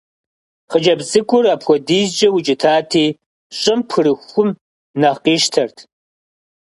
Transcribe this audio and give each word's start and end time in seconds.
Хъыджэбз 0.69 1.05
цӀыкӀур 1.11 1.45
апхуэдизкӀэ 1.53 2.27
укӀытати, 2.35 3.05
щӀым 3.59 3.79
пхырыхум 3.87 4.49
нэхъ 4.99 5.19
къищтэрт. 5.23 5.77